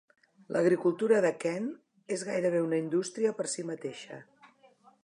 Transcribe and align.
L'agricultura 0.55 1.19
de 1.25 1.31
Kent 1.43 1.67
és 2.17 2.25
gairebé 2.31 2.65
una 2.71 2.81
indústria 2.87 3.35
per 3.43 3.49
si 3.55 3.71
mateixa. 3.73 4.21